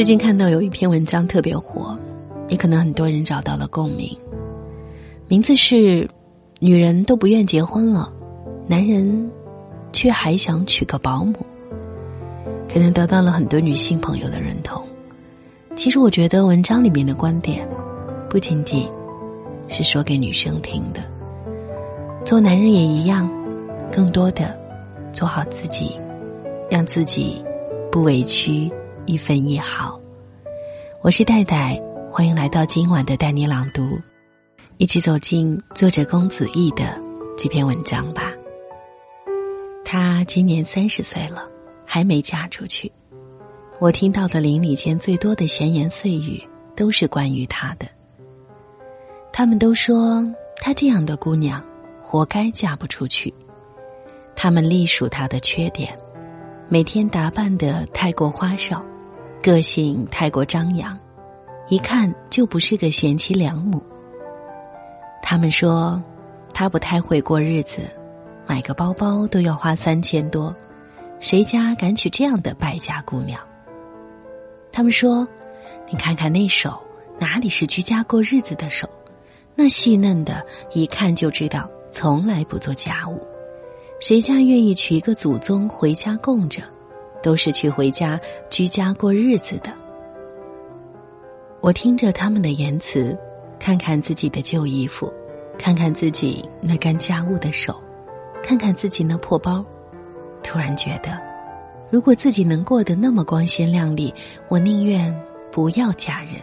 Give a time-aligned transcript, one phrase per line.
[0.00, 1.94] 最近看到有一篇文章特别火，
[2.48, 4.16] 也可能很多人找到了共鸣。
[5.28, 6.08] 名字是
[6.58, 8.10] “女人都不愿结婚了，
[8.66, 9.30] 男人
[9.92, 11.34] 却还想娶个保姆”，
[12.66, 14.82] 可能得到了很多女性朋友的认同。
[15.76, 17.68] 其实，我觉得文章里面的观点
[18.30, 18.88] 不仅仅
[19.68, 21.02] 是说给女生听的，
[22.24, 23.30] 做男人也一样，
[23.92, 24.56] 更多的
[25.12, 25.94] 做好自己，
[26.70, 27.44] 让自己
[27.92, 28.72] 不委屈。
[29.10, 30.00] 一分一毫，
[31.02, 31.82] 我是戴戴，
[32.12, 33.98] 欢迎来到今晚的带你朗读，
[34.76, 36.96] 一起走进作者公子义的
[37.36, 38.32] 这篇文章吧。
[39.84, 41.44] 他今年三十岁了，
[41.84, 42.92] 还没嫁出去。
[43.80, 46.40] 我听到的邻里间最多的闲言碎语，
[46.76, 47.88] 都是关于他的。
[49.32, 50.24] 他们都说
[50.58, 51.60] 她这样的姑娘，
[52.00, 53.34] 活该嫁不出去。
[54.36, 55.98] 他们隶属她的缺点，
[56.68, 58.80] 每天打扮的太过花哨。
[59.42, 60.98] 个性太过张扬，
[61.68, 63.82] 一看就不是个贤妻良母。
[65.22, 66.02] 他们说，
[66.52, 67.80] 他不太会过日子，
[68.46, 70.54] 买个包包都要花三千多，
[71.20, 73.40] 谁家敢娶这样的败家姑娘？
[74.70, 75.26] 他们说，
[75.88, 76.78] 你看看那手，
[77.18, 78.86] 哪里是居家过日子的手？
[79.54, 83.26] 那细嫩的，一看就知道从来不做家务。
[84.00, 86.62] 谁家愿意娶一个祖宗回家供着？
[87.22, 89.70] 都是去回家居家过日子的。
[91.60, 93.16] 我听着他们的言辞，
[93.58, 95.12] 看看自己的旧衣服，
[95.58, 97.74] 看看自己那干家务的手，
[98.42, 99.64] 看看自己那破包，
[100.42, 101.20] 突然觉得，
[101.90, 104.12] 如果自己能过得那么光鲜亮丽，
[104.48, 105.14] 我宁愿
[105.52, 106.36] 不要嫁人。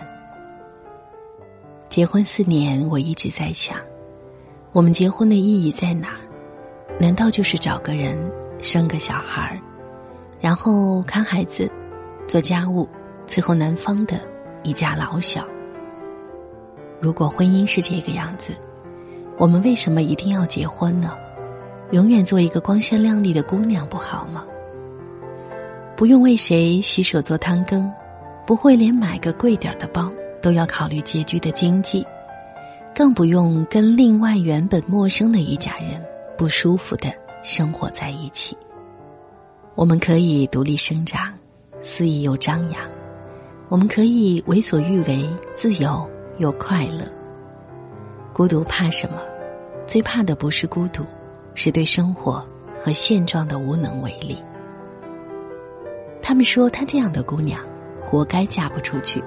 [1.89, 3.78] 结婚四年，我一直在想，
[4.72, 6.19] 我们结婚的意义在哪儿？
[7.00, 8.16] 难道就是找个人，
[8.59, 9.59] 生个小孩儿？
[10.39, 11.72] 然后看孩子，
[12.28, 12.88] 做家务，
[13.25, 14.19] 伺候男方的
[14.63, 15.45] 一家老小。
[17.00, 18.53] 如果婚姻是这个样子，
[19.38, 21.16] 我们为什么一定要结婚呢？
[21.91, 24.44] 永远做一个光鲜亮丽的姑娘不好吗？
[25.95, 27.91] 不用为谁洗手做汤羹，
[28.45, 32.06] 不会连买个贵点的包都要考虑拮据的经济，
[32.94, 36.03] 更不用跟另外原本陌生的一家人
[36.38, 38.56] 不舒服的生活在一起。
[39.77, 41.31] 我们可以独立生长，
[41.81, 42.81] 肆意又张扬；
[43.69, 46.03] 我们可以为所欲为，自由
[46.39, 47.05] 又快乐。
[48.33, 49.21] 孤独怕什么？
[49.85, 51.03] 最怕的不是孤独，
[51.53, 52.43] 是对生活
[52.83, 54.41] 和现状的无能为力。
[56.23, 57.63] 他们说她这样的姑娘，
[58.01, 59.23] 活该嫁不出去，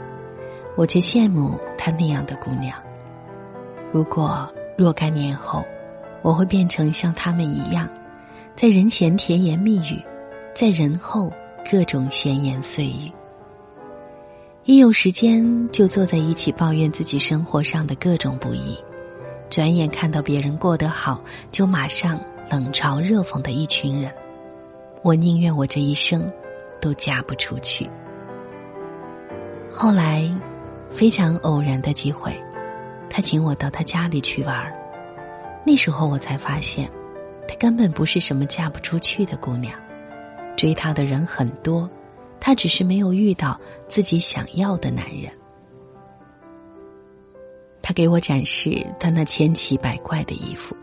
[0.76, 2.76] 我却羡慕她那样的姑娘。
[3.92, 5.64] 如果若干年后，
[6.22, 7.88] 我会变成像他们一样，
[8.56, 10.02] 在人前甜言蜜语。
[10.60, 11.32] 在人后，
[11.70, 13.10] 各种闲言碎语。
[14.64, 18.78] 一有时间就坐在一起抱怨自己生活上的各种不易，
[19.48, 21.18] 转眼看到别人过得好，
[21.50, 24.12] 就马上冷嘲热讽的一群人。
[25.00, 26.30] 我宁愿我这一生
[26.78, 27.88] 都嫁不出去。
[29.72, 30.30] 后来，
[30.90, 32.38] 非常偶然的机会，
[33.08, 34.74] 他请我到他家里去玩儿。
[35.64, 36.86] 那时候我才发现，
[37.48, 39.72] 她根本不是什么嫁不出去的姑娘。
[40.60, 41.88] 追她的人很多，
[42.38, 45.32] 她只是没有遇到自己想要的男人。
[47.80, 50.76] 他给我展示他那千奇百怪的衣服，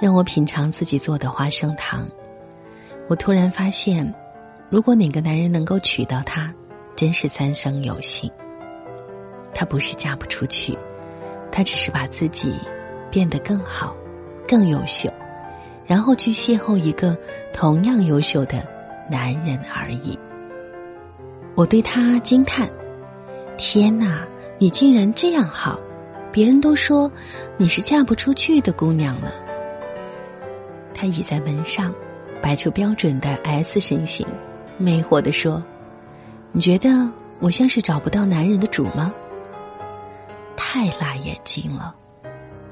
[0.00, 2.08] 让我品尝自己做的花生糖。
[3.06, 4.12] 我突然发现，
[4.68, 6.52] 如果哪个男人能够娶到她，
[6.96, 8.28] 真是三生有幸。
[9.54, 10.76] 她不是嫁不出去，
[11.52, 12.52] 她只是把自己
[13.12, 13.94] 变得更好、
[14.46, 15.08] 更优秀，
[15.86, 17.16] 然后去邂逅一个
[17.52, 18.66] 同样优秀的。
[19.10, 20.18] 男人而已。
[21.54, 22.70] 我对他惊叹
[23.58, 24.24] ：“天哪，
[24.58, 25.78] 你竟然这样好！
[26.30, 27.10] 别人都说
[27.56, 29.32] 你是嫁不出去的姑娘了。”
[30.94, 31.92] 他倚在门上，
[32.40, 34.26] 摆出标准的 S 身形，
[34.76, 35.60] 魅惑的说
[36.52, 37.10] ：“你觉得
[37.40, 39.12] 我像是找不到男人的主吗？”
[40.54, 41.92] 太辣眼睛了！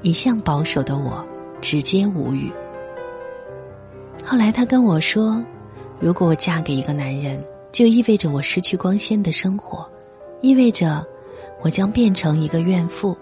[0.01, 1.27] 一向保守的我
[1.59, 2.53] 直接无语。
[4.23, 5.43] 后来他跟我说。
[5.99, 9.89] 如果我嫁给一个男人，就意味着我失去光鲜的生活，
[10.41, 11.05] 意味着
[11.61, 13.17] 我将变成一个怨妇。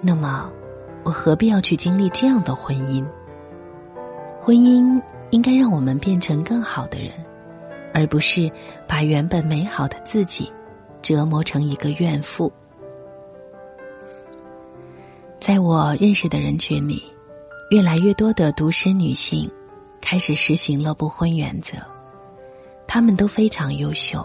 [0.00, 0.50] 那么，
[1.02, 3.04] 我何必要去经历这样的婚姻？
[4.40, 5.00] 婚姻
[5.30, 7.12] 应该让我们变成更好的人，
[7.92, 8.50] 而不是
[8.86, 10.50] 把原本美好的自己
[11.02, 12.52] 折磨成一个怨妇。
[15.38, 17.02] 在我认识的人群里，
[17.70, 19.50] 越来越多的独身女性。
[20.04, 21.78] 开始实行了不婚原则，
[22.86, 24.22] 他们都非常优秀，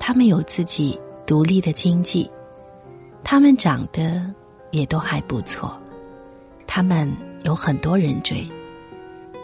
[0.00, 2.28] 他们有自己独立的经济，
[3.22, 4.26] 他们长得
[4.70, 5.78] 也都还不错，
[6.66, 7.14] 他们
[7.44, 8.48] 有很多人追，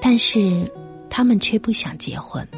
[0.01, 0.67] 但是
[1.11, 2.49] 他们却不想结婚。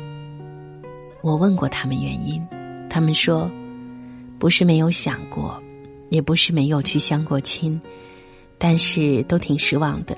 [1.20, 2.40] 我问过他们原因，
[2.88, 3.50] 他们说，
[4.38, 5.60] 不是没有想过，
[6.10, 7.78] 也不是没有去相过亲，
[8.56, 10.16] 但是都挺失望的。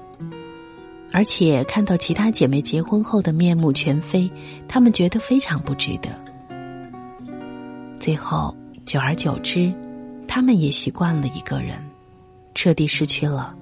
[1.14, 4.30] 而且看到其他姐妹结婚后的面目全非，
[4.66, 6.08] 他们觉得非常不值得。
[7.98, 8.56] 最后，
[8.86, 9.70] 久而久之，
[10.26, 11.76] 他们也习惯了一个人，
[12.54, 13.54] 彻底失去了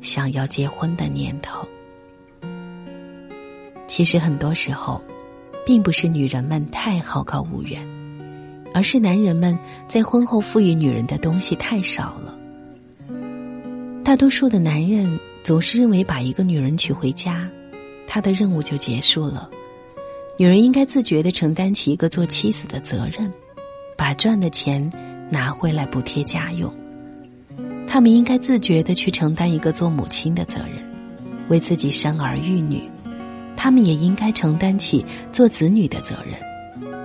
[0.00, 1.66] 想要结婚的念头。
[3.88, 5.02] 其实很多时候，
[5.66, 7.84] 并不是女人们太好高骛远，
[8.72, 9.58] 而是男人们
[9.88, 12.32] 在婚后赋予女人的东西太少了。
[14.04, 15.18] 大多数的男人。
[15.44, 17.46] 总是认为把一个女人娶回家，
[18.06, 19.50] 他的任务就结束了。
[20.38, 23.30] 女人应该自觉的承担起一个做妻子的责任，
[23.94, 24.90] 把赚的钱
[25.30, 26.72] 拿回来补贴家用。
[27.86, 30.82] 他们应该自觉的去承担一个做母亲的责任，
[31.50, 32.82] 为自己生儿育女。
[33.54, 36.40] 他们也应该承担起做子女的责任，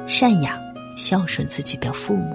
[0.07, 0.57] 赡养、
[0.95, 2.33] 孝顺自己的父母。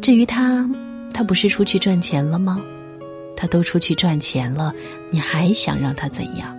[0.00, 0.64] 至于他，
[1.12, 2.60] 他不是出去赚钱了吗？
[3.40, 4.70] 他都出去赚钱了，
[5.08, 6.54] 你还想让他怎样？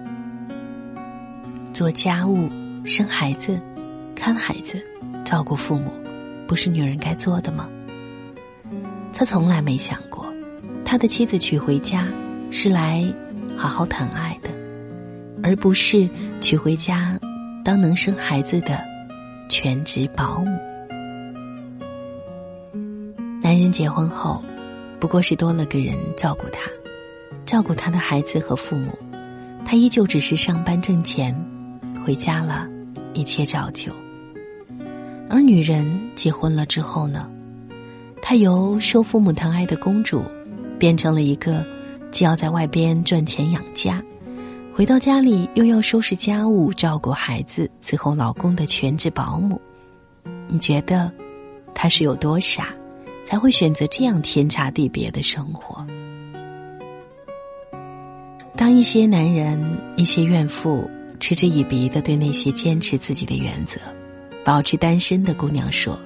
[1.72, 2.50] 做家务、
[2.84, 3.62] 生孩子、
[4.16, 4.82] 看孩子、
[5.24, 5.92] 照顾父母，
[6.48, 7.70] 不是女人该做的吗？
[9.14, 10.26] 他从来没想过，
[10.84, 12.08] 他的妻子娶回家
[12.50, 13.06] 是来
[13.56, 14.50] 好好疼爱的，
[15.44, 16.10] 而不是
[16.42, 17.16] 娶回家
[17.64, 18.82] 当能生孩子的
[19.50, 20.60] 全职保姆。
[23.40, 24.44] 男人结婚后。
[25.02, 26.70] 不过是多了个人照顾他，
[27.44, 28.96] 照顾他的孩子和父母，
[29.66, 31.36] 他依旧只是上班挣钱，
[32.06, 32.68] 回家了，
[33.14, 33.92] 一切照旧。
[35.28, 37.28] 而女人结婚了之后呢，
[38.22, 40.24] 她由受父母疼爱的公主，
[40.78, 41.66] 变成了一个
[42.12, 44.04] 既要在外边赚钱养家，
[44.72, 49.60] 回到家里又要收拾家务、照顾孩子、伺候老公的全职保姆。
[50.48, 51.12] 你觉得
[51.74, 52.68] 她是有多傻？
[53.32, 55.88] 才会选择这样天差地别的生活。
[58.58, 63.80] 当一些男人、一些怨妇嗤之以鼻的对那些坚持自己的原则、
[64.44, 65.98] 保持单身的姑娘说：“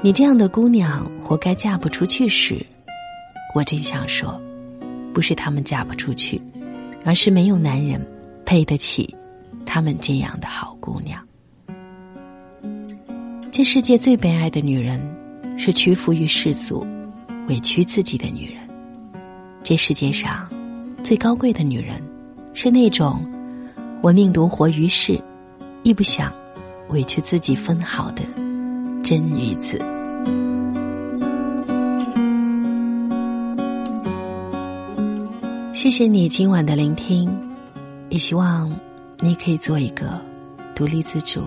[0.00, 2.64] 你这样的姑娘活该嫁不出去。”时，
[3.54, 4.40] 我真想说，
[5.12, 6.40] 不是他们嫁不出去，
[7.04, 8.00] 而是没有男人
[8.46, 9.14] 配得起
[9.66, 11.22] 他们这样的好姑娘。
[13.50, 15.15] 这世界最悲哀的女人。
[15.56, 16.86] 是屈服于世俗、
[17.48, 18.56] 委屈自己的女人。
[19.62, 20.48] 这世界上
[21.02, 22.00] 最高贵的女人，
[22.54, 23.24] 是那种
[24.00, 25.20] 我宁独活于世，
[25.82, 26.32] 亦不想
[26.90, 28.22] 委屈自己分毫的
[29.02, 29.78] 真女子。
[35.74, 37.28] 谢谢你今晚的聆听，
[38.08, 38.70] 也希望
[39.20, 40.20] 你可以做一个
[40.74, 41.42] 独立自主、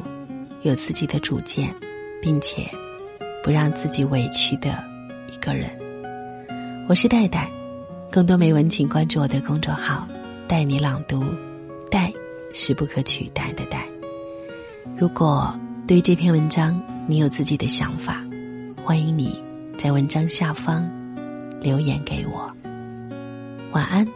[0.63, 1.73] 有自己的主见，
[2.21, 2.69] 并且。
[3.43, 4.83] 不让自己委屈的
[5.31, 5.69] 一个人。
[6.87, 7.49] 我是戴戴，
[8.11, 10.07] 更多美文请关注我的公众号
[10.47, 11.23] “带你朗读”，
[11.91, 12.11] 戴
[12.53, 13.85] 是不可取代的戴。
[14.97, 15.53] 如果
[15.87, 18.23] 对于这篇文章你有自己的想法，
[18.83, 19.39] 欢迎你
[19.77, 20.89] 在文章下方
[21.61, 22.51] 留言给我。
[23.71, 24.07] 晚安，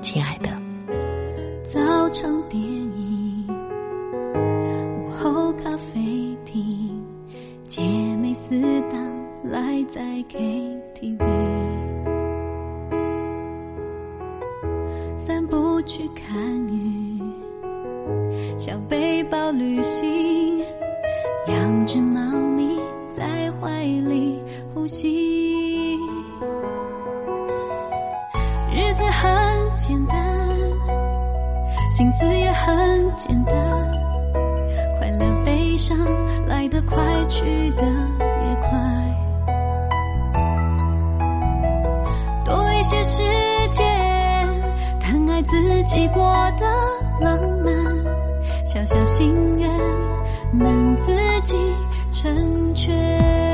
[0.00, 0.50] 亲爱的。
[1.64, 3.05] 早场电影，
[9.56, 11.18] 爱在 KTV，
[15.16, 16.36] 散步去看
[16.68, 17.18] 雨，
[18.58, 20.58] 小背包旅行，
[21.48, 22.20] 养只猫
[22.50, 22.78] 咪
[23.10, 24.38] 在怀里
[24.74, 25.96] 呼吸。
[28.74, 30.18] 日子很简单，
[31.92, 33.56] 心思也很简单，
[34.98, 35.96] 快乐悲伤
[36.46, 38.25] 来得快去的。
[42.88, 43.20] 些时
[43.72, 43.84] 间，
[45.00, 46.22] 疼爱自己过
[46.56, 46.64] 的
[47.20, 47.74] 浪漫，
[48.64, 49.68] 小小心愿
[50.52, 51.12] 能自
[51.42, 51.56] 己
[52.12, 53.45] 成全。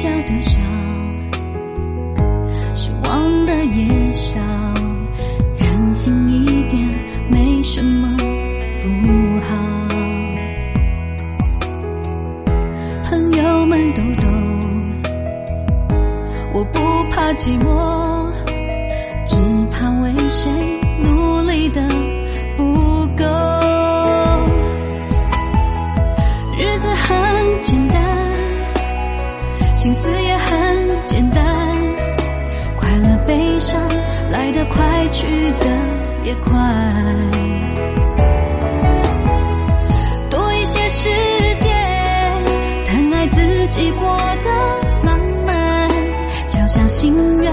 [0.00, 0.58] 较的少，
[2.74, 4.40] 失望的也少，
[5.58, 6.88] 任性一点
[7.30, 9.54] 没什么不好。
[13.04, 14.26] 朋友们都懂，
[16.54, 16.78] 我不
[17.10, 18.32] 怕寂寞，
[19.26, 19.36] 只
[19.70, 20.50] 怕为谁
[21.02, 21.82] 努力的
[34.40, 35.26] 来得快，去
[35.60, 35.66] 得
[36.24, 36.50] 也快。
[40.30, 41.10] 多一些时
[41.58, 41.70] 间，
[42.86, 44.50] 疼爱自己过得
[45.04, 45.90] 浪漫，
[46.46, 47.52] 小小心愿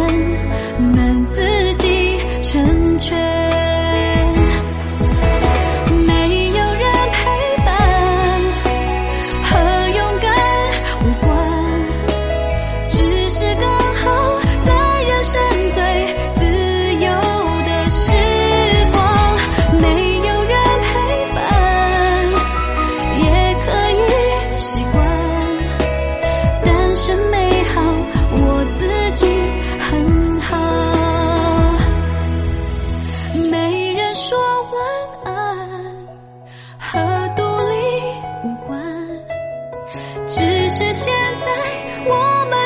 [0.93, 1.66] 能自
[40.25, 42.56] 只是现在我们